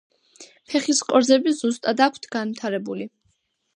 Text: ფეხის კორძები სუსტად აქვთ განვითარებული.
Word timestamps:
ფეხის 0.71 1.01
კორძები 1.11 1.53
სუსტად 1.59 2.01
აქვთ 2.09 2.27
განვითარებული. 2.37 3.09